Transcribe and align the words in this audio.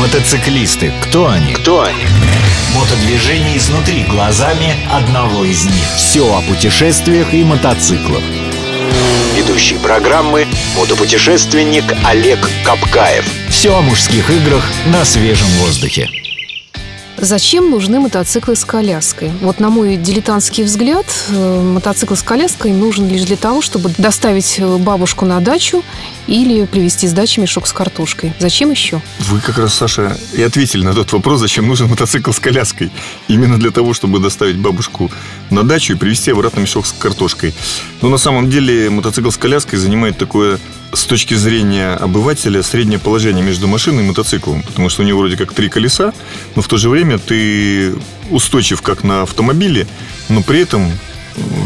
Мотоциклисты. 0.00 0.94
Кто 1.02 1.28
они? 1.28 1.52
Кто 1.52 1.82
они? 1.82 2.06
Мотодвижение 2.74 3.58
изнутри 3.58 4.04
глазами 4.04 4.74
одного 4.90 5.44
из 5.44 5.66
них. 5.66 5.86
Все 5.94 6.22
о 6.22 6.40
путешествиях 6.40 7.34
и 7.34 7.44
мотоциклах. 7.44 8.22
Ведущий 9.36 9.76
программы– 9.76 10.46
мотопутешественник 10.78 11.84
Олег 12.06 12.38
Капкаев. 12.64 13.26
Все 13.50 13.76
о 13.76 13.82
мужских 13.82 14.30
играх 14.30 14.64
на 14.86 15.04
свежем 15.04 15.48
воздухе. 15.58 16.08
Зачем 17.22 17.70
нужны 17.70 18.00
мотоциклы 18.00 18.56
с 18.56 18.64
коляской? 18.64 19.30
Вот 19.42 19.60
на 19.60 19.68
мой 19.68 19.96
дилетантский 19.96 20.64
взгляд, 20.64 21.04
э, 21.28 21.60
мотоцикл 21.60 22.14
с 22.14 22.22
коляской 22.22 22.72
нужен 22.72 23.06
лишь 23.08 23.24
для 23.24 23.36
того, 23.36 23.60
чтобы 23.60 23.92
доставить 23.98 24.58
э, 24.58 24.76
бабушку 24.78 25.26
на 25.26 25.38
дачу 25.40 25.84
или 26.26 26.64
привезти 26.64 27.06
с 27.06 27.12
дачи 27.12 27.38
мешок 27.38 27.66
с 27.66 27.74
картошкой. 27.74 28.32
Зачем 28.38 28.70
еще? 28.70 29.02
Вы 29.18 29.40
как 29.40 29.58
раз, 29.58 29.74
Саша, 29.74 30.16
и 30.32 30.42
ответили 30.42 30.82
на 30.82 30.94
тот 30.94 31.12
вопрос, 31.12 31.40
зачем 31.40 31.68
нужен 31.68 31.88
мотоцикл 31.88 32.32
с 32.32 32.40
коляской. 32.40 32.90
Именно 33.28 33.58
для 33.58 33.70
того, 33.70 33.92
чтобы 33.92 34.18
доставить 34.18 34.56
бабушку 34.56 35.10
на 35.50 35.62
дачу 35.62 35.92
и 35.92 35.96
привезти 35.96 36.30
обратно 36.30 36.60
мешок 36.60 36.86
с 36.86 36.92
картошкой. 36.92 37.52
Но 38.00 38.08
на 38.08 38.16
самом 38.16 38.48
деле 38.48 38.88
мотоцикл 38.88 39.28
с 39.30 39.36
коляской 39.36 39.78
занимает 39.78 40.16
такое 40.16 40.58
с 40.92 41.06
точки 41.06 41.34
зрения 41.34 41.94
обывателя 41.94 42.62
среднее 42.62 42.98
положение 42.98 43.44
между 43.44 43.68
машиной 43.68 44.04
и 44.04 44.06
мотоциклом. 44.08 44.62
Потому 44.62 44.88
что 44.88 45.02
у 45.02 45.04
него 45.04 45.20
вроде 45.20 45.36
как 45.36 45.52
три 45.52 45.68
колеса, 45.68 46.12
но 46.56 46.62
в 46.62 46.68
то 46.68 46.76
же 46.76 46.88
время 46.88 47.18
ты 47.18 47.94
устойчив 48.30 48.82
как 48.82 49.04
на 49.04 49.22
автомобиле, 49.22 49.86
но 50.28 50.42
при 50.42 50.60
этом 50.60 50.90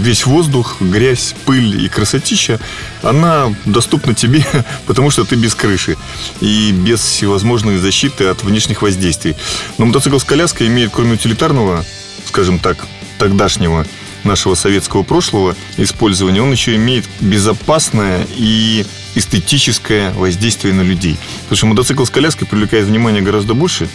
весь 0.01 0.27
воздух, 0.27 0.77
грязь, 0.81 1.35
пыль 1.47 1.85
и 1.85 1.89
красотища, 1.89 2.61
она 3.03 3.55
доступна 3.65 4.15
тебе, 4.15 4.45
потому 4.87 5.11
что 5.11 5.25
ты 5.25 5.37
без 5.37 5.55
крыши 5.55 5.97
и 6.41 6.73
без 6.73 7.01
всевозможной 7.01 7.79
защиты 7.79 8.27
от 8.27 8.43
внешних 8.43 8.83
воздействий. 8.83 9.35
Но 9.79 9.87
мотоцикл 9.87 10.19
с 10.19 10.25
коляской 10.25 10.67
имеет, 10.67 10.91
кроме 10.93 11.15
утилитарного, 11.15 11.85
скажем 12.27 12.59
так, 12.59 12.87
тогдашнего 13.19 13.87
нашего 14.25 14.55
советского 14.55 15.03
прошлого 15.03 15.55
использования, 15.77 16.43
он 16.43 16.51
еще 16.53 16.75
имеет 16.77 17.05
безопасное 17.21 18.27
и 18.37 18.85
эстетическое 19.15 20.13
воздействие 20.13 20.75
на 20.75 20.83
людей. 20.83 21.17
Потому 21.43 21.57
что 21.57 21.67
мотоцикл 21.67 22.05
с 22.05 22.11
коляской 22.11 22.47
привлекает 22.47 22.87
внимание 22.87 23.23
гораздо 23.23 23.55
больше, 23.55 23.89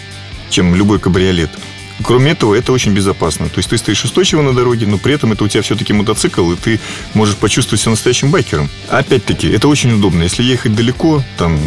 чем 0.49 0.75
любой 0.75 0.99
кабриолет. 0.99 1.49
Кроме 2.01 2.31
этого, 2.31 2.55
это 2.55 2.71
очень 2.71 2.93
безопасно. 2.93 3.49
То 3.49 3.57
есть 3.57 3.69
ты 3.69 3.77
стоишь 3.77 4.05
устойчиво 4.05 4.41
на 4.41 4.53
дороге, 4.53 4.87
но 4.87 4.97
при 4.97 5.13
этом 5.13 5.33
это 5.33 5.43
у 5.43 5.47
тебя 5.47 5.61
все-таки 5.61 5.91
мотоцикл, 5.91 6.49
и 6.51 6.55
ты 6.55 6.79
можешь 7.13 7.35
почувствовать 7.35 7.81
себя 7.81 7.91
настоящим 7.91 8.31
байкером. 8.31 8.69
Опять-таки, 8.87 9.49
это 9.49 9.67
очень 9.67 9.91
удобно. 9.91 10.23
Если 10.23 10.43
ехать 10.43 10.75
далеко, 10.75 11.23
там, 11.37 11.59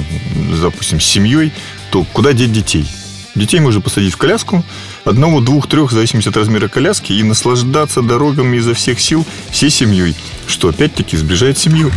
допустим, 0.60 1.00
с 1.00 1.04
семьей, 1.04 1.52
то 1.90 2.04
куда 2.04 2.32
деть 2.32 2.52
детей? 2.52 2.86
Детей 3.34 3.60
можно 3.60 3.80
посадить 3.80 4.14
в 4.14 4.16
коляску, 4.16 4.64
одного, 5.04 5.40
двух, 5.40 5.66
трех, 5.66 5.90
в 5.90 5.94
зависимости 5.94 6.28
от 6.28 6.36
размера 6.36 6.68
коляски, 6.68 7.12
и 7.12 7.22
наслаждаться 7.22 8.02
дорогами 8.02 8.56
изо 8.58 8.74
всех 8.74 9.00
сил 9.00 9.26
всей 9.50 9.70
семьей, 9.70 10.14
что 10.46 10.68
опять-таки 10.68 11.16
сближает 11.16 11.58
семью. 11.58 11.90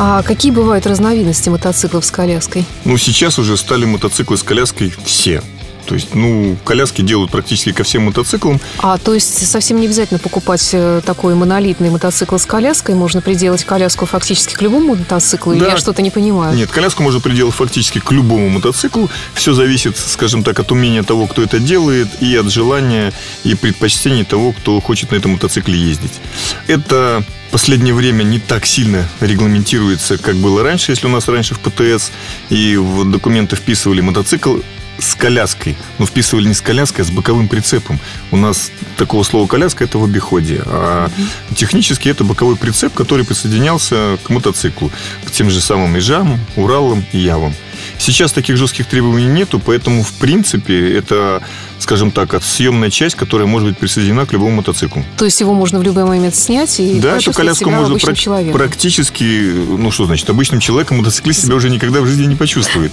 А 0.00 0.22
какие 0.22 0.52
бывают 0.52 0.86
разновидности 0.86 1.48
мотоциклов 1.48 2.04
с 2.04 2.12
коляской? 2.12 2.64
Ну, 2.84 2.96
сейчас 2.96 3.36
уже 3.40 3.56
стали 3.56 3.84
мотоциклы 3.84 4.36
с 4.36 4.44
коляской 4.44 4.94
все. 5.04 5.42
То 5.86 5.94
есть, 5.94 6.14
ну, 6.14 6.56
коляски 6.64 7.02
делают 7.02 7.32
практически 7.32 7.72
ко 7.72 7.82
всем 7.82 8.04
мотоциклам. 8.04 8.60
А, 8.78 8.98
то 8.98 9.12
есть 9.12 9.44
совсем 9.48 9.80
не 9.80 9.86
обязательно 9.86 10.20
покупать 10.20 10.68
э, 10.72 11.00
такой 11.04 11.34
монолитный 11.34 11.90
мотоцикл 11.90 12.36
с 12.36 12.46
коляской. 12.46 12.94
Можно 12.94 13.22
приделать 13.22 13.64
коляску 13.64 14.06
фактически 14.06 14.54
к 14.54 14.62
любому 14.62 14.94
мотоциклу, 14.94 15.52
да. 15.54 15.58
или 15.58 15.64
я 15.64 15.76
что-то 15.78 16.02
не 16.02 16.10
понимаю? 16.10 16.54
Нет, 16.54 16.70
коляску 16.70 17.02
можно 17.02 17.20
приделать 17.20 17.54
фактически 17.54 17.98
к 17.98 18.12
любому 18.12 18.50
мотоциклу. 18.50 19.10
Все 19.34 19.52
зависит, 19.52 19.96
скажем 19.96 20.44
так, 20.44 20.60
от 20.60 20.70
умения 20.70 21.02
того, 21.02 21.26
кто 21.26 21.42
это 21.42 21.58
делает, 21.58 22.08
и 22.20 22.36
от 22.36 22.50
желания 22.52 23.12
и 23.42 23.56
предпочтений 23.56 24.24
того, 24.24 24.52
кто 24.52 24.80
хочет 24.80 25.10
на 25.10 25.16
этом 25.16 25.32
мотоцикле 25.32 25.76
ездить. 25.76 26.20
Это 26.68 27.24
последнее 27.50 27.94
время 27.94 28.22
не 28.22 28.38
так 28.38 28.66
сильно 28.66 29.08
регламентируется, 29.20 30.18
как 30.18 30.36
было 30.36 30.62
раньше, 30.62 30.92
если 30.92 31.06
у 31.06 31.10
нас 31.10 31.28
раньше 31.28 31.54
в 31.54 31.60
ПТС 31.60 32.10
и 32.50 32.76
в 32.76 33.10
документы 33.10 33.56
вписывали 33.56 34.00
мотоцикл 34.00 34.58
с 34.98 35.14
коляской. 35.14 35.76
Но 35.98 36.06
вписывали 36.06 36.48
не 36.48 36.54
с 36.54 36.60
коляской, 36.60 37.04
а 37.04 37.06
с 37.06 37.10
боковым 37.10 37.48
прицепом. 37.48 38.00
У 38.30 38.36
нас 38.36 38.70
такого 38.96 39.22
слова 39.22 39.46
коляска 39.46 39.84
это 39.84 39.98
в 39.98 40.04
обиходе. 40.04 40.62
А 40.66 41.10
технически 41.54 42.08
это 42.08 42.24
боковой 42.24 42.56
прицеп, 42.56 42.92
который 42.94 43.24
присоединялся 43.24 44.18
к 44.22 44.30
мотоциклу. 44.30 44.90
К 45.24 45.30
тем 45.30 45.50
же 45.50 45.60
самым 45.60 45.96
Ижам, 45.98 46.38
Уралам 46.56 47.04
и 47.12 47.18
Явам. 47.18 47.54
Сейчас 47.98 48.32
таких 48.32 48.56
жестких 48.56 48.86
требований 48.86 49.26
нету, 49.26 49.58
поэтому, 49.58 50.02
в 50.02 50.12
принципе, 50.12 50.94
это, 50.96 51.42
скажем 51.78 52.10
так, 52.10 52.42
съемная 52.42 52.90
часть, 52.90 53.16
которая 53.16 53.46
может 53.46 53.68
быть 53.68 53.78
присоединена 53.78 54.24
к 54.24 54.32
любому 54.32 54.56
мотоциклу. 54.56 55.04
То 55.16 55.24
есть 55.24 55.40
его 55.40 55.52
можно 55.52 55.78
в 55.80 55.82
любой 55.82 56.04
момент 56.04 56.34
снять 56.36 56.78
и 56.80 57.00
Да, 57.00 57.16
эту 57.16 57.32
коляску 57.32 57.70
можно 57.70 57.96
прак- 57.96 58.14
человеком. 58.14 58.58
практически, 58.58 59.52
ну 59.78 59.90
что 59.90 60.06
значит, 60.06 60.30
обычным 60.30 60.60
человеком 60.60 60.98
мотоциклист 60.98 61.42
себя 61.42 61.56
уже 61.56 61.70
никогда 61.70 62.00
в 62.00 62.06
жизни 62.06 62.26
не 62.26 62.36
почувствует. 62.36 62.92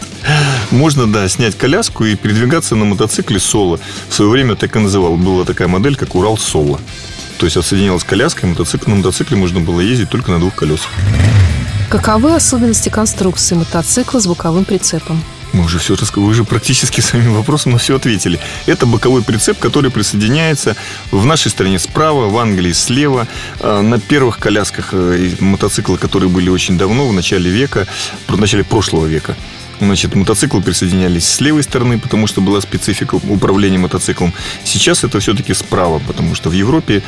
Можно, 0.72 1.06
да, 1.06 1.28
снять 1.30 1.56
коляску 1.58 2.04
и 2.04 2.16
передвигаться 2.16 2.76
на 2.76 2.86
мотоцикле 2.86 3.40
соло. 3.40 3.80
В 4.10 4.14
свое 4.16 4.32
время 4.32 4.56
так 4.56 4.76
и 4.76 4.80
называл. 4.80 5.16
Была 5.18 5.46
такая 5.46 5.68
модель, 5.68 5.96
как 5.96 6.16
Урал 6.16 6.38
Соло. 6.38 6.80
То 7.38 7.46
есть 7.46 7.58
отсоединялась 7.58 8.04
коляска, 8.04 8.48
и 8.48 8.50
мотоцикл, 8.50 8.90
на 8.90 8.96
мотоцикле 8.98 9.38
можно 9.38 9.60
было 9.60 9.82
ездить 9.82 10.10
только 10.10 10.32
на 10.32 10.40
двух 10.40 10.56
колесах. 10.56 10.90
Каковы 11.90 12.36
особенности 12.36 12.90
конструкции 12.90 13.56
мотоцикла 13.56 14.20
с 14.20 14.28
боковым 14.28 14.66
прицепом? 14.66 15.24
Мы 15.54 15.64
уже 15.64 15.80
все 15.80 15.96
рассказали, 15.96 16.26
вы 16.28 16.34
же 16.34 16.44
практически 16.44 17.00
своим 17.02 17.34
вопросом 17.34 17.74
на 17.74 17.78
все 17.78 17.96
ответили. 17.96 18.40
Это 18.66 18.86
боковой 18.86 19.24
прицеп, 19.24 19.60
который 19.60 19.92
присоединяется 19.92 20.76
в 21.12 21.26
нашей 21.26 21.50
стране 21.52 21.80
справа, 21.80 22.28
в 22.28 22.38
Англии 22.38 22.74
слева. 22.74 23.28
А, 23.62 23.82
На 23.82 24.00
первых 24.00 24.40
колясках 24.40 24.90
э, 24.92 25.32
мотоциклы, 25.40 25.98
которые 25.98 26.30
были 26.30 26.50
очень 26.50 26.78
давно, 26.78 27.08
в 27.08 27.14
начале 27.14 27.50
века, 27.50 27.88
в 28.28 28.38
начале 28.38 28.64
прошлого 28.64 29.06
века. 29.06 29.36
Значит, 29.80 30.16
мотоциклы 30.16 30.62
присоединялись 30.62 31.28
с 31.28 31.42
левой 31.42 31.64
стороны, 31.64 32.00
потому 32.00 32.28
что 32.28 32.42
была 32.42 32.62
специфика 32.62 33.16
управления 33.16 33.78
мотоциклом. 33.78 34.34
Сейчас 34.64 35.04
это 35.04 35.20
все-таки 35.20 35.54
справа, 35.54 36.02
потому 36.08 36.34
что 36.36 36.50
в 36.50 36.54
Европе 36.54 37.04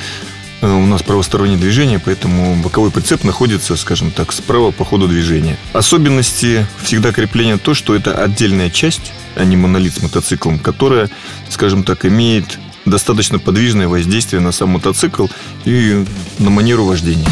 у 0.61 0.85
нас 0.85 1.03
правостороннее 1.03 1.57
движение, 1.57 1.99
поэтому 1.99 2.55
боковой 2.55 2.91
прицеп 2.91 3.23
находится, 3.23 3.75
скажем 3.75 4.11
так, 4.11 4.31
справа 4.31 4.71
по 4.71 4.85
ходу 4.85 5.07
движения. 5.07 5.57
Особенности 5.73 6.65
всегда 6.81 7.11
крепления 7.11 7.57
то, 7.57 7.73
что 7.73 7.95
это 7.95 8.21
отдельная 8.23 8.69
часть, 8.69 9.13
а 9.35 9.43
не 9.43 9.55
монолит 9.55 9.93
с 9.93 10.01
мотоциклом, 10.01 10.59
которая, 10.59 11.09
скажем 11.49 11.83
так, 11.83 12.05
имеет 12.05 12.59
достаточно 12.85 13.37
подвижное 13.37 13.87
воздействие 13.87 14.41
на 14.41 14.51
сам 14.51 14.69
мотоцикл 14.69 15.27
и 15.65 16.05
на 16.39 16.49
манеру 16.49 16.85
вождения. 16.85 17.27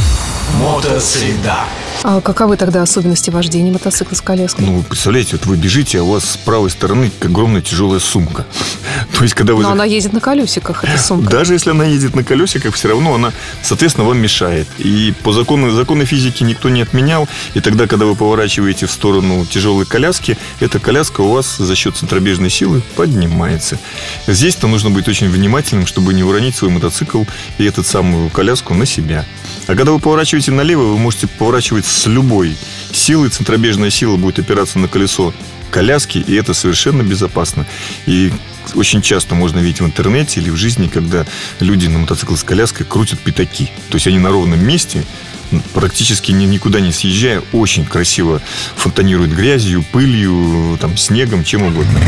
Мотосреда. 0.53 1.65
А 2.03 2.21
каковы 2.21 2.55
тогда 2.55 2.83
особенности 2.83 3.31
вождения 3.31 3.71
мотоцикла 3.71 4.15
с 4.15 4.21
коляской? 4.21 4.63
Ну, 4.63 4.77
вы 4.77 4.83
представляете, 4.83 5.31
вот 5.33 5.47
вы 5.47 5.57
бежите, 5.57 5.99
а 5.99 6.03
у 6.03 6.11
вас 6.11 6.23
с 6.23 6.37
правой 6.37 6.69
стороны 6.69 7.11
огромная 7.21 7.61
тяжелая 7.61 7.99
сумка. 7.99 8.45
То 9.17 9.23
есть, 9.23 9.33
когда 9.33 9.55
вы... 9.55 9.63
Но 9.63 9.71
она 9.71 9.85
ездит 9.85 10.13
на 10.13 10.19
колесиках, 10.19 10.83
эта 10.83 11.01
сумка. 11.01 11.31
Даже 11.31 11.53
если 11.53 11.71
она 11.71 11.83
едет 11.85 12.15
на 12.15 12.23
колесиках, 12.23 12.75
все 12.75 12.89
равно 12.89 13.15
она, 13.15 13.33
соответственно, 13.63 14.07
вам 14.07 14.19
мешает. 14.19 14.67
И 14.77 15.15
по 15.23 15.33
закону, 15.33 15.71
законы 15.71 16.05
физики 16.05 16.43
никто 16.43 16.69
не 16.69 16.83
отменял. 16.83 17.27
И 17.55 17.59
тогда, 17.59 17.87
когда 17.87 18.05
вы 18.05 18.15
поворачиваете 18.15 18.85
в 18.85 18.91
сторону 18.91 19.43
тяжелой 19.45 19.87
коляски, 19.87 20.37
эта 20.59 20.79
коляска 20.79 21.21
у 21.21 21.31
вас 21.31 21.57
за 21.57 21.75
счет 21.75 21.97
центробежной 21.97 22.51
силы 22.51 22.83
поднимается. 22.95 23.79
Здесь-то 24.27 24.67
нужно 24.67 24.91
быть 24.91 25.07
очень 25.07 25.27
внимательным, 25.29 25.87
чтобы 25.87 26.13
не 26.13 26.23
уронить 26.23 26.55
свой 26.55 26.69
мотоцикл 26.69 27.23
и 27.57 27.65
эту 27.65 27.83
самую 27.83 28.29
коляску 28.29 28.75
на 28.75 28.85
себя. 28.85 29.25
А 29.67 29.75
когда 29.75 29.91
вы 29.91 29.99
поворачиваете 29.99 30.51
налево, 30.51 30.83
вы 30.83 30.97
можете 30.97 31.27
поворачивать 31.27 31.85
с 31.85 32.05
любой 32.05 32.55
силой. 32.91 33.29
Центробежная 33.29 33.89
сила 33.89 34.15
будет 34.15 34.39
опираться 34.39 34.77
на 34.79 34.87
колесо 34.87 35.33
коляски, 35.71 36.19
и 36.19 36.35
это 36.35 36.53
совершенно 36.53 37.01
безопасно. 37.01 37.65
И 38.05 38.31
очень 38.75 39.01
часто 39.01 39.35
можно 39.35 39.59
видеть 39.59 39.81
в 39.81 39.85
интернете 39.85 40.39
или 40.39 40.49
в 40.49 40.55
жизни, 40.55 40.87
когда 40.87 41.25
люди 41.59 41.87
на 41.87 41.99
мотоцикле 41.99 42.37
с 42.37 42.43
коляской 42.43 42.85
крутят 42.85 43.19
пятаки. 43.19 43.69
То 43.89 43.95
есть 43.95 44.07
они 44.07 44.19
на 44.19 44.29
ровном 44.29 44.63
месте, 44.63 45.03
практически 45.73 46.31
ни- 46.31 46.45
никуда 46.45 46.79
не 46.79 46.91
съезжая, 46.91 47.41
очень 47.51 47.85
красиво 47.85 48.41
фонтанируют 48.75 49.31
грязью, 49.31 49.83
пылью, 49.91 50.77
там, 50.79 50.95
снегом, 50.97 51.43
чем 51.43 51.63
угодно. 51.63 51.99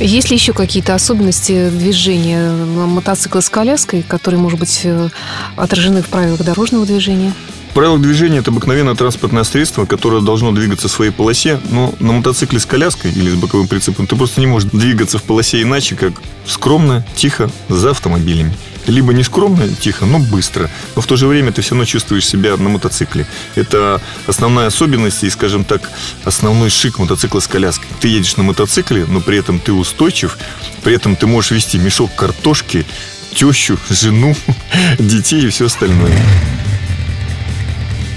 Есть 0.00 0.30
ли 0.30 0.36
еще 0.36 0.54
какие-то 0.54 0.94
особенности 0.94 1.68
движения 1.68 2.50
мотоцикла 2.52 3.40
с 3.40 3.50
коляской, 3.50 4.02
которые, 4.02 4.40
может 4.40 4.58
быть, 4.58 4.80
э, 4.84 5.10
отражены 5.56 6.00
в 6.00 6.08
правилах 6.08 6.42
дорожного 6.42 6.86
движения? 6.86 7.34
Правило 7.74 7.98
движения– 7.98 8.38
это 8.40 8.50
обыкновенное 8.50 8.94
транспортное 8.94 9.44
средство, 9.44 9.84
которое 9.84 10.22
должно 10.22 10.52
двигаться 10.52 10.88
в 10.88 10.90
своей 10.90 11.10
полосе, 11.10 11.60
но 11.70 11.94
на 12.00 12.12
мотоцикле 12.14 12.58
с 12.58 12.64
коляской 12.64 13.12
или 13.12 13.28
с 13.28 13.34
боковым 13.34 13.68
прицепом 13.68 14.06
ты 14.06 14.16
просто 14.16 14.40
не 14.40 14.46
можешь 14.46 14.70
двигаться 14.72 15.18
в 15.18 15.22
полосе 15.22 15.60
иначе, 15.60 15.96
как 15.96 16.14
скромно, 16.46 17.04
тихо, 17.14 17.50
за 17.68 17.90
автомобилями. 17.90 18.54
Либо 18.86 19.12
не 19.12 19.22
скромно, 19.22 19.68
тихо, 19.68 20.06
но 20.06 20.18
быстро. 20.18 20.70
Но 20.96 21.02
в 21.02 21.06
то 21.06 21.16
же 21.16 21.26
время 21.26 21.52
ты 21.52 21.62
все 21.62 21.70
равно 21.70 21.84
чувствуешь 21.84 22.26
себя 22.26 22.56
на 22.56 22.68
мотоцикле. 22.68 23.26
Это 23.54 24.00
основная 24.26 24.66
особенность 24.66 25.22
и, 25.22 25.30
скажем 25.30 25.64
так, 25.64 25.90
основной 26.24 26.70
шик 26.70 26.98
мотоцикла 26.98 27.40
с 27.40 27.46
коляской. 27.46 27.88
Ты 28.00 28.08
едешь 28.08 28.36
на 28.36 28.42
мотоцикле, 28.42 29.04
но 29.06 29.20
при 29.20 29.38
этом 29.38 29.58
ты 29.58 29.72
устойчив, 29.72 30.38
при 30.82 30.94
этом 30.94 31.16
ты 31.16 31.26
можешь 31.26 31.50
вести 31.50 31.78
мешок 31.78 32.14
картошки, 32.14 32.86
тещу, 33.34 33.78
жену, 33.88 34.36
детей 34.98 35.46
и 35.46 35.48
все 35.48 35.66
остальное. 35.66 36.18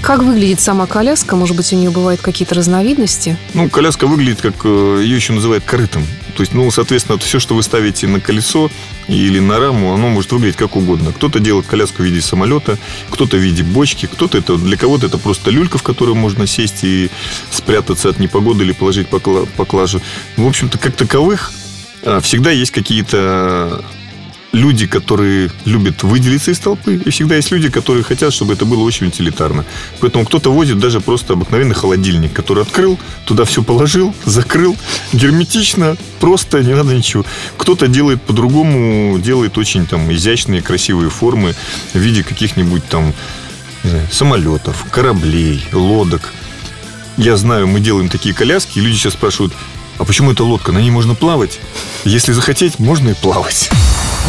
Как 0.04 0.22
выглядит 0.22 0.60
сама 0.60 0.86
коляска? 0.86 1.34
Может 1.34 1.56
быть, 1.56 1.72
у 1.72 1.76
нее 1.76 1.88
бывают 1.88 2.20
какие-то 2.20 2.54
разновидности? 2.54 3.38
Ну, 3.54 3.70
коляска 3.70 4.06
выглядит, 4.06 4.42
как 4.42 4.54
э, 4.64 5.00
ее 5.02 5.16
еще 5.16 5.32
называют 5.32 5.64
корытом. 5.64 6.06
То 6.36 6.42
есть, 6.42 6.52
ну, 6.52 6.70
соответственно, 6.70 7.16
все, 7.16 7.38
что 7.38 7.54
вы 7.54 7.62
ставите 7.62 8.06
на 8.06 8.20
колесо 8.20 8.70
или 9.08 9.38
на 9.38 9.58
раму, 9.58 9.94
оно 9.94 10.10
может 10.10 10.30
выглядеть 10.32 10.58
как 10.58 10.76
угодно. 10.76 11.10
Кто-то 11.12 11.40
делает 11.40 11.66
коляску 11.66 12.02
в 12.02 12.04
виде 12.04 12.20
самолета, 12.20 12.76
кто-то 13.08 13.38
в 13.38 13.40
виде 13.40 13.62
бочки, 13.62 14.04
кто-то 14.04 14.36
это 14.36 14.58
для 14.58 14.76
кого-то 14.76 15.06
это 15.06 15.16
просто 15.16 15.50
люлька, 15.50 15.78
в 15.78 15.82
которую 15.82 16.16
можно 16.16 16.46
сесть 16.46 16.84
и 16.84 17.08
спрятаться 17.50 18.10
от 18.10 18.18
непогоды 18.18 18.64
или 18.64 18.72
положить 18.72 19.08
поклажу. 19.08 20.02
В 20.36 20.46
общем-то, 20.46 20.76
как 20.76 20.94
таковых 20.96 21.50
а, 22.02 22.20
всегда 22.20 22.50
есть 22.50 22.72
какие-то 22.72 23.82
люди, 24.54 24.86
которые 24.86 25.50
любят 25.64 26.02
выделиться 26.02 26.52
из 26.52 26.58
толпы, 26.58 26.94
и 26.94 27.10
всегда 27.10 27.36
есть 27.36 27.50
люди, 27.50 27.68
которые 27.68 28.04
хотят, 28.04 28.32
чтобы 28.32 28.54
это 28.54 28.64
было 28.64 28.82
очень 28.82 29.08
утилитарно. 29.08 29.64
Поэтому 30.00 30.24
кто-то 30.24 30.52
возит 30.52 30.78
даже 30.78 31.00
просто 31.00 31.32
обыкновенный 31.32 31.74
холодильник, 31.74 32.32
который 32.32 32.62
открыл, 32.62 32.98
туда 33.26 33.44
все 33.44 33.62
положил, 33.62 34.14
закрыл, 34.24 34.76
герметично, 35.12 35.96
просто, 36.20 36.62
не 36.62 36.74
надо 36.74 36.94
ничего. 36.94 37.24
Кто-то 37.56 37.88
делает 37.88 38.22
по-другому, 38.22 39.18
делает 39.18 39.58
очень 39.58 39.86
там 39.86 40.12
изящные, 40.12 40.62
красивые 40.62 41.10
формы 41.10 41.54
в 41.92 41.98
виде 41.98 42.22
каких-нибудь 42.22 42.84
там 42.88 43.12
знаю, 43.82 44.06
самолетов, 44.10 44.86
кораблей, 44.90 45.64
лодок. 45.72 46.32
Я 47.16 47.36
знаю, 47.36 47.66
мы 47.66 47.80
делаем 47.80 48.08
такие 48.08 48.34
коляски, 48.34 48.78
и 48.78 48.82
люди 48.82 48.96
сейчас 48.96 49.14
спрашивают, 49.14 49.52
а 49.98 50.04
почему 50.04 50.32
это 50.32 50.44
лодка? 50.44 50.72
На 50.72 50.78
ней 50.78 50.90
можно 50.90 51.14
плавать? 51.14 51.60
Если 52.04 52.32
захотеть, 52.32 52.78
можно 52.78 53.10
и 53.10 53.14
плавать. 53.14 53.70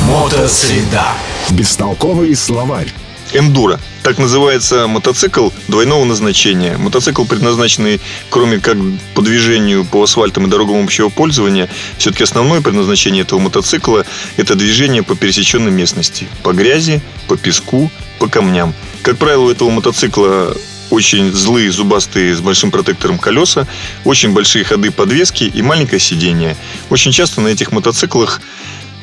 Мотосреда. 0.03 1.13
Бестолковый 1.51 2.35
словарь. 2.35 2.91
Эндуро. 3.33 3.79
Так 4.03 4.17
называется 4.19 4.87
мотоцикл 4.87 5.49
двойного 5.67 6.05
назначения. 6.05 6.77
Мотоцикл, 6.77 7.25
предназначенный, 7.25 7.99
кроме 8.29 8.59
как 8.59 8.77
по 9.15 9.21
движению 9.21 9.83
по 9.83 10.03
асфальтам 10.03 10.45
и 10.45 10.49
дорогам 10.49 10.83
общего 10.83 11.09
пользования, 11.09 11.69
все-таки 11.97 12.23
основное 12.23 12.61
предназначение 12.61 13.23
этого 13.23 13.39
мотоцикла– 13.39 14.05
это 14.37 14.55
движение 14.55 15.01
по 15.01 15.15
пересеченной 15.15 15.71
местности. 15.71 16.27
По 16.43 16.53
грязи, 16.53 17.01
по 17.27 17.35
песку, 17.35 17.89
по 18.19 18.27
камням. 18.27 18.73
Как 19.01 19.17
правило, 19.17 19.45
у 19.45 19.49
этого 19.49 19.69
мотоцикла 19.71 20.55
очень 20.91 21.31
злые, 21.33 21.71
зубастые, 21.71 22.35
с 22.35 22.41
большим 22.41 22.71
протектором 22.71 23.17
колеса, 23.17 23.67
очень 24.03 24.33
большие 24.33 24.63
ходы 24.63 24.91
подвески 24.91 25.45
и 25.45 25.61
маленькое 25.61 25.99
сиденье. 25.99 26.55
Очень 26.89 27.11
часто 27.11 27.41
на 27.41 27.47
этих 27.49 27.71
мотоциклах 27.71 28.41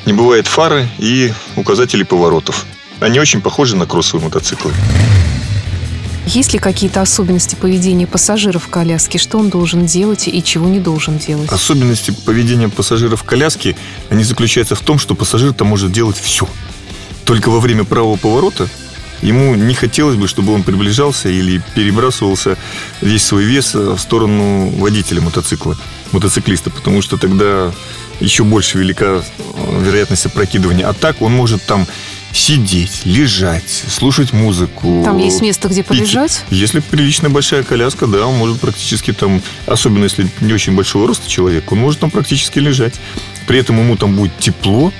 не 0.05 0.13
бывает 0.13 0.47
фары 0.47 0.87
и 0.99 1.33
указателей 1.55 2.05
поворотов. 2.05 2.65
Они 2.99 3.19
очень 3.19 3.41
похожи 3.41 3.75
на 3.75 3.85
кроссовые 3.85 4.25
мотоциклы. 4.25 4.71
Есть 6.25 6.53
ли 6.53 6.59
какие-то 6.59 7.01
особенности 7.01 7.55
поведения 7.55 8.07
пассажиров 8.07 8.63
в 8.63 8.69
коляске? 8.69 9.17
Что 9.17 9.37
он 9.39 9.49
должен 9.49 9.85
делать 9.85 10.27
и 10.27 10.41
чего 10.41 10.69
не 10.69 10.79
должен 10.79 11.17
делать? 11.17 11.51
Особенности 11.51 12.11
поведения 12.11 12.69
пассажиров 12.69 13.21
в 13.21 13.23
коляске, 13.23 13.75
они 14.09 14.23
заключаются 14.23 14.75
в 14.75 14.79
том, 14.79 14.99
что 14.99 15.15
пассажир-то 15.15 15.65
может 15.65 15.91
делать 15.91 16.17
все. 16.17 16.47
Только 17.25 17.49
во 17.49 17.59
время 17.59 17.83
правого 17.83 18.15
поворота 18.15 18.69
ему 19.21 19.55
не 19.55 19.73
хотелось 19.73 20.15
бы, 20.15 20.27
чтобы 20.27 20.53
он 20.53 20.63
приближался 20.63 21.27
или 21.27 21.61
перебрасывался 21.75 22.57
весь 23.01 23.23
свой 23.23 23.43
вес 23.43 23.73
в 23.73 23.97
сторону 23.97 24.69
водителя 24.69 25.21
мотоцикла, 25.21 25.77
мотоциклиста, 26.13 26.69
потому 26.69 27.01
что 27.01 27.17
тогда 27.17 27.71
еще 28.19 28.43
больше 28.43 28.77
велика 28.77 29.23
э, 29.55 29.83
вероятность 29.83 30.25
опрокидывания. 30.25 30.87
А 30.87 30.93
так 30.93 31.21
он 31.21 31.33
может 31.33 31.63
там 31.63 31.87
сидеть, 32.31 33.01
лежать, 33.05 33.83
слушать 33.87 34.33
музыку. 34.33 35.01
Там 35.05 35.17
есть 35.19 35.41
место, 35.41 35.67
где 35.67 35.83
полежать? 35.83 36.43
Пить. 36.49 36.59
Если 36.59 36.79
приличная 36.79 37.29
большая 37.29 37.63
коляска, 37.63 38.07
да, 38.07 38.25
он 38.25 38.35
может 38.35 38.59
практически 38.59 39.13
там, 39.13 39.41
особенно 39.67 40.03
если 40.05 40.27
не 40.41 40.53
очень 40.53 40.75
большого 40.75 41.07
роста 41.07 41.29
человек, 41.29 41.71
он 41.71 41.79
может 41.79 41.99
там 41.99 42.09
практически 42.09 42.59
лежать. 42.59 42.95
При 43.47 43.59
этом 43.59 43.77
ему 43.79 43.97
там 43.97 44.15
будет 44.15 44.37
тепло, 44.39 44.91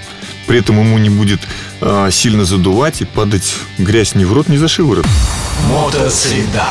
при 0.48 0.60
этом 0.60 0.80
ему 0.80 0.98
не 1.00 1.10
будет 1.10 1.42
а, 1.82 2.12
сильно 2.12 2.46
задувать 2.46 3.02
и 3.02 3.06
падать 3.06 3.56
грязь 3.78 4.16
ни 4.16 4.26
в 4.26 4.34
рот, 4.34 4.48
ни 4.48 4.58
за 4.58 4.68
шиворот. 4.68 5.06
Мотосреда. 5.70 6.68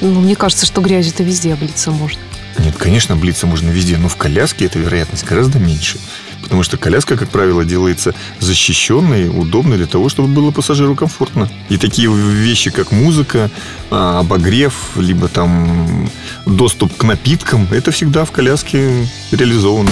Ну, 0.00 0.20
мне 0.20 0.36
кажется, 0.36 0.66
что 0.66 0.80
грязью-то 0.80 1.22
везде 1.22 1.52
облиться 1.52 1.90
можно. 1.90 2.20
Нет, 2.58 2.76
конечно, 2.76 3.14
облиться 3.14 3.46
можно 3.46 3.70
везде, 3.70 3.96
но 3.96 4.08
в 4.08 4.16
коляске 4.16 4.66
эта 4.66 4.78
вероятность 4.78 5.24
гораздо 5.24 5.58
меньше. 5.58 5.98
Потому 6.44 6.62
что 6.62 6.76
коляска, 6.76 7.16
как 7.16 7.30
правило, 7.30 7.64
делается 7.64 8.14
защищенной, 8.38 9.28
удобной 9.28 9.78
для 9.78 9.86
того, 9.86 10.10
чтобы 10.10 10.28
было 10.28 10.50
пассажиру 10.50 10.94
комфортно. 10.94 11.48
И 11.70 11.78
такие 11.78 12.14
вещи, 12.14 12.70
как 12.70 12.92
музыка, 12.92 13.50
а, 13.90 14.20
обогрев, 14.20 14.74
либо 14.96 15.28
там 15.28 16.10
доступ 16.44 16.94
к 16.96 17.02
напиткам, 17.02 17.66
это 17.70 17.90
всегда 17.92 18.26
в 18.26 18.30
коляске 18.30 19.08
реализовано. 19.30 19.90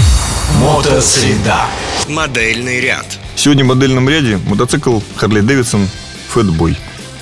Мотосреда. 0.61 1.67
Модельный 2.09 2.81
ряд. 2.81 3.07
Сегодня 3.35 3.65
в 3.65 3.69
модельном 3.69 4.09
ряде 4.09 4.39
мотоцикл 4.47 5.01
Harley 5.19 5.41
Davidson 5.41 5.89
Fatboy. 6.35 6.77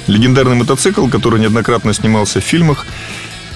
Легендарный 0.09 0.57
мотоцикл, 0.57 1.07
который 1.07 1.41
неоднократно 1.41 1.95
снимался 1.95 2.41
в 2.41 2.45
фильмах 2.45 2.85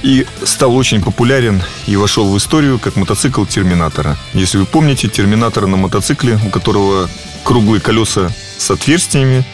и 0.04 0.26
стал 0.44 0.76
очень 0.76 1.02
популярен 1.02 1.62
и 1.86 1.96
вошел 1.96 2.30
в 2.30 2.36
историю 2.36 2.78
как 2.78 2.96
мотоцикл 2.96 3.46
Терминатора. 3.46 4.18
Если 4.34 4.58
вы 4.58 4.66
помните, 4.66 5.08
Терминатор 5.08 5.66
на 5.66 5.78
мотоцикле, 5.78 6.38
у 6.46 6.50
которого 6.50 7.08
круглые 7.42 7.80
колеса 7.80 8.30
с 8.58 8.70
отверстиями, 8.70 9.44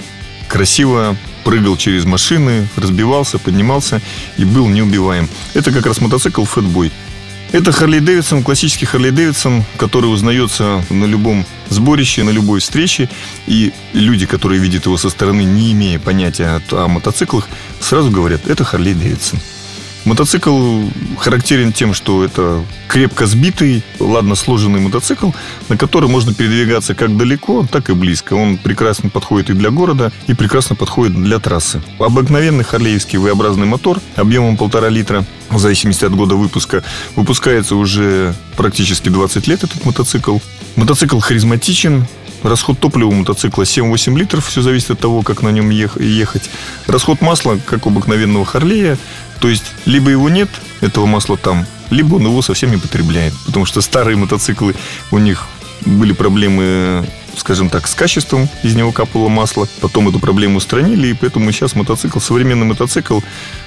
красиво 0.49 1.17
прыгал 1.45 1.77
через 1.77 2.05
машины, 2.05 2.69
разбивался, 2.75 3.39
поднимался 3.39 4.03
и 4.39 4.45
был 4.45 4.67
неубиваем. 4.67 5.29
Это 5.55 5.71
как 5.71 5.87
раз 5.87 6.01
мотоцикл 6.01 6.43
Fatboy. 6.43 6.91
Это 7.53 7.71
Харли 7.71 8.01
Дэвидсон, 8.01 8.43
классический 8.43 8.87
Харли 8.87 9.11
Дэвидсон, 9.11 9.65
который 9.77 10.13
узнается 10.13 10.85
на 10.91 11.05
любом 11.05 11.47
сборище, 11.69 12.25
на 12.25 12.31
любой 12.31 12.59
встрече. 12.59 13.09
И 13.47 13.73
люди, 13.93 14.27
которые 14.27 14.61
видят 14.61 14.87
его 14.87 14.97
со 14.97 15.11
стороны, 15.11 15.43
не 15.43 15.73
имея 15.73 16.01
понятия 16.01 16.61
о, 16.73 16.85
о 16.85 16.89
мотоциклах, 16.89 17.49
сразу 17.81 18.11
говорят, 18.11 18.49
это 18.49 18.65
Харли 18.65 18.95
Дэвидсон. 18.95 19.39
Мотоцикл 20.05 20.83
характерен 21.19 21.73
тем, 21.73 21.93
что 21.95 22.25
это 22.25 22.65
крепко 22.89 23.27
сбитый, 23.27 23.83
ладно 23.99 24.35
сложенный 24.35 24.81
мотоцикл, 24.81 25.31
на 25.69 25.77
котором 25.77 26.11
можно 26.11 26.35
передвигаться 26.35 26.95
как 26.95 27.17
далеко, 27.17 27.67
так 27.71 27.91
и 27.91 27.93
близко. 27.93 28.35
Он 28.35 28.57
прекрасно 28.57 29.11
подходит 29.11 29.51
и 29.51 29.53
для 29.53 29.71
города, 29.71 30.11
и 30.27 30.35
прекрасно 30.35 30.75
подходит 30.75 31.15
для 31.15 31.39
трассы. 31.39 31.83
Обыкновенный 31.99 32.65
харлеевский 32.65 33.19
V-образный 33.19 33.67
мотор 33.67 34.01
объемом 34.17 34.57
полтора 34.57 34.89
литра, 34.89 35.25
в 35.51 35.59
зависимости 35.59 36.05
от 36.05 36.15
года 36.15 36.35
выпуска, 36.35 36.83
выпускается 37.15 37.77
уже 37.77 38.35
практически 38.57 39.09
20 39.09 39.47
лет 39.47 39.65
этот 39.65 39.85
мотоцикл. 39.85 40.39
Мотоцикл 40.77 41.19
харизматичен, 41.19 42.07
Расход 42.43 42.79
топлива 42.79 43.09
у 43.09 43.13
мотоцикла 43.13 43.63
7-8 43.63 44.19
литров, 44.19 44.47
все 44.47 44.63
зависит 44.63 44.93
от 44.93 45.01
того, 45.01 45.23
как 45.23 45.43
на 45.43 45.51
нем 45.51 45.71
ехать. 45.71 46.51
Расход 46.87 47.21
масла, 47.21 47.59
как 47.67 47.87
у 47.87 47.91
обыкновенного 47.91 48.45
Харлея, 48.45 48.99
то 49.41 49.49
есть, 49.49 49.73
либо 49.87 50.11
его 50.11 50.29
нет, 50.29 50.49
этого 50.81 51.07
масла 51.07 51.37
там, 51.37 51.67
либо 51.91 52.17
он 52.17 52.23
его 52.23 52.43
совсем 52.43 52.71
не 52.71 52.77
потребляет. 52.77 53.35
Потому 53.47 53.65
что 53.67 53.81
старые 53.81 54.17
мотоциклы, 54.17 54.75
у 55.11 55.19
них 55.19 55.47
были 55.85 56.13
проблемы, 56.13 57.07
скажем 57.37 57.69
так, 57.71 57.87
с 57.89 57.95
качеством, 57.95 58.49
из 58.63 58.75
него 58.75 58.93
капало 58.93 59.29
масло. 59.29 59.67
Потом 59.81 60.09
эту 60.09 60.19
проблему 60.19 60.59
устранили, 60.59 61.09
и 61.09 61.15
поэтому 61.15 61.51
сейчас 61.53 61.75
мотоцикл, 61.75 62.21
современный 62.21 62.67
мотоцикл, 62.67 63.21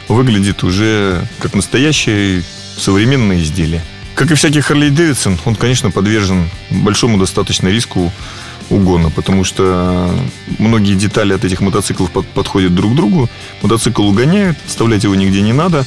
выглядит 0.07 0.63
уже 0.63 1.27
как 1.39 1.53
настоящее 1.55 2.43
современное 2.77 3.39
изделие. 3.39 3.83
Как 4.15 4.29
и 4.29 4.35
всякий 4.35 4.61
Харли 4.61 4.89
Дэвидсон, 4.89 5.39
он, 5.45 5.55
конечно, 5.55 5.89
подвержен 5.89 6.49
большому 6.69 7.17
достаточно 7.17 7.67
риску 7.67 8.11
угона, 8.73 9.09
потому 9.09 9.43
что 9.43 10.09
многие 10.59 10.95
детали 10.95 11.33
от 11.33 11.45
этих 11.45 11.61
мотоциклов 11.61 12.11
под, 12.11 12.27
подходят 12.27 12.73
друг 12.73 12.93
к 12.93 12.95
другу. 12.95 13.29
Мотоцикл 13.61 14.03
угоняют, 14.03 14.57
вставлять 14.65 15.03
его 15.03 15.15
нигде 15.15 15.41
не 15.41 15.53
надо. 15.53 15.85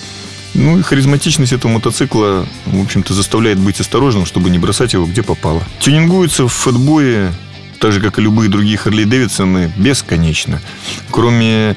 Ну 0.55 0.79
и 0.79 0.83
харизматичность 0.83 1.53
этого 1.53 1.73
мотоцикла, 1.73 2.47
в 2.65 2.81
общем-то, 2.81 3.13
заставляет 3.13 3.59
быть 3.59 3.81
осторожным, 3.81 4.25
чтобы 4.25 4.49
не 4.49 4.59
бросать 4.59 4.95
его 4.95 5.05
где 5.05 5.23
попало. 5.23 5.63
Тюнингуется 5.81 6.45
в 6.45 6.53
фэтбое, 6.53 7.33
так 7.79 7.93
же, 7.93 8.01
как 8.01 8.19
и 8.19 8.23
любые 8.23 8.49
другие 8.49 8.79
Харли 8.79 9.05
Дэвидсоны, 9.05 9.73
бесконечно. 9.77 10.63
Кроме 11.11 11.77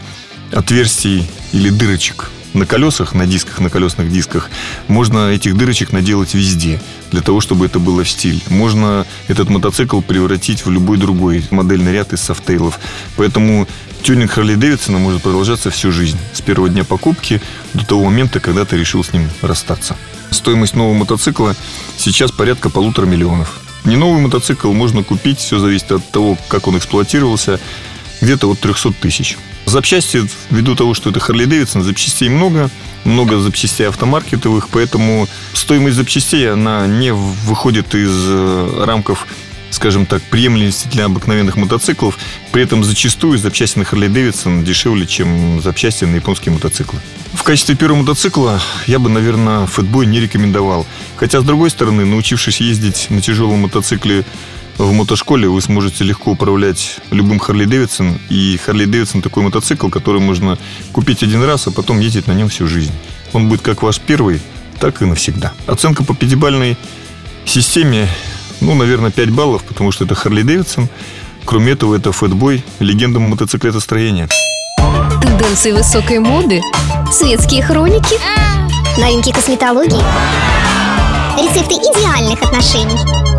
отверстий 0.51 1.29
или 1.51 1.69
дырочек 1.69 2.31
на 2.53 2.65
колесах, 2.65 3.13
на 3.13 3.25
дисках, 3.25 3.59
на 3.59 3.69
колесных 3.69 4.11
дисках, 4.11 4.49
можно 4.87 5.29
этих 5.29 5.55
дырочек 5.55 5.91
наделать 5.91 6.33
везде, 6.33 6.81
для 7.11 7.21
того, 7.21 7.41
чтобы 7.41 7.65
это 7.65 7.79
было 7.79 8.03
в 8.03 8.09
стиль. 8.09 8.43
Можно 8.49 9.05
этот 9.27 9.49
мотоцикл 9.49 10.01
превратить 10.01 10.65
в 10.65 10.71
любой 10.71 10.97
другой 10.97 11.45
модельный 11.51 11.93
ряд 11.93 12.13
из 12.13 12.21
софтейлов. 12.21 12.79
Поэтому 13.15 13.67
тюнинг 14.01 14.31
Харли 14.31 14.55
Дэвидсона 14.55 14.97
может 14.97 15.21
продолжаться 15.21 15.69
всю 15.69 15.91
жизнь. 15.91 16.17
С 16.33 16.41
первого 16.41 16.69
дня 16.69 16.83
покупки 16.83 17.41
до 17.73 17.85
того 17.85 18.05
момента, 18.05 18.39
когда 18.39 18.65
ты 18.65 18.77
решил 18.77 19.03
с 19.03 19.13
ним 19.13 19.29
расстаться. 19.41 19.95
Стоимость 20.31 20.75
нового 20.75 20.93
мотоцикла 20.93 21.55
сейчас 21.97 22.31
порядка 22.31 22.69
полутора 22.69 23.05
миллионов. 23.05 23.59
Не 23.85 23.95
новый 23.95 24.21
мотоцикл 24.21 24.71
можно 24.73 25.03
купить, 25.03 25.39
все 25.39 25.57
зависит 25.57 25.91
от 25.91 26.07
того, 26.11 26.37
как 26.49 26.67
он 26.67 26.77
эксплуатировался, 26.77 27.59
где-то 28.21 28.49
от 28.49 28.59
300 28.59 28.93
тысяч. 28.93 29.37
Запчасти, 29.65 30.23
ввиду 30.49 30.75
того, 30.75 30.93
что 30.93 31.09
это 31.09 31.19
Харли 31.19 31.45
Дэвидсон, 31.45 31.83
запчастей 31.83 32.29
много, 32.29 32.69
много 33.03 33.39
запчастей 33.39 33.87
автомаркетовых, 33.87 34.69
поэтому 34.69 35.27
стоимость 35.53 35.95
запчастей, 35.95 36.51
она 36.51 36.87
не 36.87 37.13
выходит 37.13 37.93
из 37.93 38.11
э, 38.11 38.83
рамков 38.85 39.27
скажем 39.71 40.05
так, 40.05 40.21
приемлемости 40.23 40.87
для 40.87 41.05
обыкновенных 41.05 41.55
мотоциклов. 41.55 42.17
При 42.51 42.63
этом 42.63 42.83
зачастую 42.83 43.37
запчасти 43.37 43.79
на 43.79 43.85
Харли 43.85 44.07
Дэвидсон 44.07 44.63
дешевле, 44.63 45.05
чем 45.05 45.61
запчасти 45.61 46.05
на 46.05 46.15
японские 46.15 46.53
мотоциклы. 46.53 46.99
В 47.33 47.43
качестве 47.43 47.75
первого 47.75 47.99
мотоцикла 47.99 48.59
я 48.87 48.99
бы, 48.99 49.09
наверное, 49.09 49.67
фэтбой 49.67 50.05
не 50.05 50.19
рекомендовал. 50.19 50.87
Хотя, 51.15 51.41
с 51.41 51.43
другой 51.43 51.69
стороны, 51.69 52.05
научившись 52.05 52.59
ездить 52.61 53.07
на 53.09 53.21
тяжелом 53.21 53.59
мотоцикле 53.59 54.25
в 54.79 54.93
мотошколе 54.93 55.49
вы 55.49 55.61
сможете 55.61 56.05
легко 56.05 56.31
управлять 56.31 56.99
любым 57.11 57.37
Харли 57.37 57.65
Дэвидсон. 57.65 58.17
И 58.29 58.57
Харли 58.65 58.85
Дэвидсон 58.85 59.21
такой 59.21 59.43
мотоцикл, 59.43 59.89
который 59.89 60.21
можно 60.21 60.57
купить 60.93 61.21
один 61.21 61.43
раз, 61.43 61.67
а 61.67 61.71
потом 61.71 61.99
ездить 61.99 62.27
на 62.27 62.31
нем 62.31 62.47
всю 62.47 62.65
жизнь. 62.65 62.93
Он 63.33 63.49
будет 63.49 63.61
как 63.61 63.83
ваш 63.83 63.99
первый, 63.99 64.41
так 64.79 65.01
и 65.01 65.05
навсегда. 65.05 65.51
Оценка 65.67 66.03
по 66.05 66.15
пятибалльной 66.15 66.77
системе, 67.45 68.07
ну, 68.61 68.73
наверное, 68.73 69.11
5 69.11 69.29
баллов, 69.31 69.63
потому 69.63 69.91
что 69.91 70.05
это 70.05 70.15
Харли 70.15 70.43
Дэвидсон. 70.43 70.87
Кроме 71.43 71.73
этого, 71.73 71.95
это 71.95 72.13
Фэтбой, 72.13 72.63
легенда 72.79 73.19
мотоциклетостроения. 73.19 74.29
Тенденции 75.21 75.73
высокой 75.73 76.19
моды, 76.19 76.61
светские 77.11 77.63
хроники, 77.63 78.15
Новинки 78.97 79.31
косметологии. 79.31 80.01
Рецепты 81.37 81.75
идеальных 81.75 82.41
отношений. 82.41 83.38